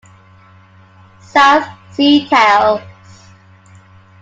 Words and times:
"South 1.21 1.67
Sea 1.91 2.27
Tales" 2.27 2.81